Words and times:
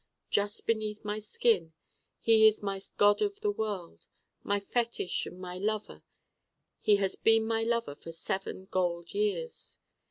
Just 0.31 0.65
Beneath 0.65 1.05
My 1.05 1.19
Skin 1.19 1.73
he 2.17 2.47
is 2.47 2.63
my 2.63 2.81
God 2.97 3.21
of 3.21 3.39
the 3.41 3.51
World, 3.51 4.07
my 4.41 4.59
Fetich 4.59 5.27
and 5.27 5.39
my 5.39 5.59
Lover. 5.59 6.01
He 6.81 6.95
has 6.95 7.15
been 7.15 7.45
my 7.45 7.61
Lover 7.61 7.93
for 7.93 8.11
seven 8.11 8.65
gold 8.71 9.13
years. 9.13 9.77